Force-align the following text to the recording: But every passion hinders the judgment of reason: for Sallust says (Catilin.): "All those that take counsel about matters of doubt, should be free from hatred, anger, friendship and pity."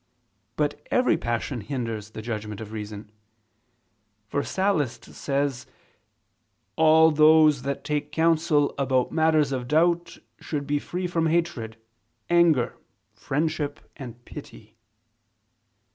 But 0.55 0.81
every 0.89 1.15
passion 1.15 1.61
hinders 1.61 2.09
the 2.09 2.23
judgment 2.23 2.59
of 2.59 2.71
reason: 2.71 3.11
for 4.27 4.41
Sallust 4.41 5.05
says 5.13 5.65
(Catilin.): 5.65 6.71
"All 6.75 7.11
those 7.11 7.61
that 7.61 7.83
take 7.83 8.11
counsel 8.11 8.73
about 8.79 9.11
matters 9.11 9.51
of 9.51 9.67
doubt, 9.67 10.17
should 10.39 10.65
be 10.65 10.79
free 10.79 11.05
from 11.05 11.27
hatred, 11.27 11.77
anger, 12.31 12.75
friendship 13.13 13.79
and 13.95 14.25
pity." 14.25 14.75